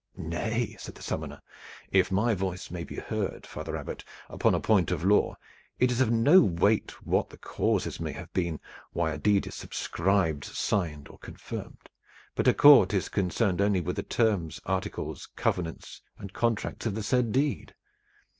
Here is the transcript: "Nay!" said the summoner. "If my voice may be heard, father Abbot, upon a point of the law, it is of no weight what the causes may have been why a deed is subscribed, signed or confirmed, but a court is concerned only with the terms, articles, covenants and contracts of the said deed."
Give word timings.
"Nay!" 0.17 0.75
said 0.79 0.95
the 0.95 1.03
summoner. 1.03 1.43
"If 1.91 2.11
my 2.11 2.33
voice 2.33 2.71
may 2.71 2.83
be 2.83 2.95
heard, 2.95 3.45
father 3.45 3.77
Abbot, 3.77 4.03
upon 4.29 4.55
a 4.55 4.59
point 4.59 4.89
of 4.89 5.01
the 5.01 5.05
law, 5.09 5.35
it 5.77 5.91
is 5.91 6.01
of 6.01 6.09
no 6.09 6.41
weight 6.41 6.89
what 7.05 7.29
the 7.29 7.37
causes 7.37 7.99
may 7.99 8.11
have 8.11 8.33
been 8.33 8.59
why 8.93 9.11
a 9.11 9.19
deed 9.19 9.45
is 9.45 9.53
subscribed, 9.53 10.43
signed 10.45 11.07
or 11.07 11.19
confirmed, 11.19 11.87
but 12.33 12.47
a 12.47 12.53
court 12.55 12.95
is 12.95 13.09
concerned 13.09 13.61
only 13.61 13.79
with 13.79 13.95
the 13.95 14.01
terms, 14.01 14.59
articles, 14.65 15.27
covenants 15.35 16.01
and 16.17 16.33
contracts 16.33 16.87
of 16.87 16.95
the 16.95 17.03
said 17.03 17.31
deed." 17.31 17.75